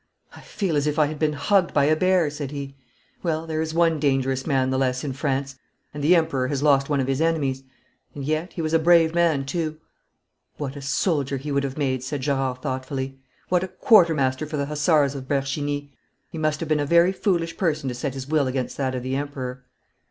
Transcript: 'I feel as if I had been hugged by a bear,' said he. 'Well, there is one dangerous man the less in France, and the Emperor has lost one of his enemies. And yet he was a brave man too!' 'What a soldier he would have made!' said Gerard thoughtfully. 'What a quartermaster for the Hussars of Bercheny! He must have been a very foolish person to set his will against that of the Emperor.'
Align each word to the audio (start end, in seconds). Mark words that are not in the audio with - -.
'I 0.35 0.41
feel 0.41 0.75
as 0.75 0.87
if 0.87 0.97
I 0.97 1.05
had 1.05 1.19
been 1.19 1.33
hugged 1.33 1.75
by 1.75 1.85
a 1.85 1.95
bear,' 1.95 2.31
said 2.31 2.49
he. 2.49 2.75
'Well, 3.21 3.45
there 3.45 3.61
is 3.61 3.71
one 3.75 3.99
dangerous 3.99 4.47
man 4.47 4.71
the 4.71 4.79
less 4.79 5.03
in 5.03 5.13
France, 5.13 5.59
and 5.93 6.03
the 6.03 6.15
Emperor 6.15 6.47
has 6.47 6.63
lost 6.63 6.89
one 6.89 6.99
of 6.99 7.05
his 7.05 7.21
enemies. 7.21 7.61
And 8.15 8.25
yet 8.25 8.53
he 8.53 8.63
was 8.63 8.73
a 8.73 8.79
brave 8.79 9.13
man 9.13 9.45
too!' 9.45 9.77
'What 10.57 10.75
a 10.75 10.81
soldier 10.81 11.37
he 11.37 11.51
would 11.51 11.63
have 11.63 11.77
made!' 11.77 12.01
said 12.03 12.21
Gerard 12.21 12.63
thoughtfully. 12.63 13.19
'What 13.49 13.63
a 13.63 13.67
quartermaster 13.67 14.47
for 14.47 14.57
the 14.57 14.65
Hussars 14.65 15.13
of 15.13 15.27
Bercheny! 15.27 15.91
He 16.31 16.39
must 16.39 16.61
have 16.61 16.69
been 16.69 16.79
a 16.79 16.85
very 16.87 17.11
foolish 17.11 17.55
person 17.55 17.87
to 17.87 17.93
set 17.93 18.15
his 18.15 18.27
will 18.27 18.47
against 18.47 18.77
that 18.77 18.95
of 18.95 19.03
the 19.03 19.15
Emperor.' 19.15 19.63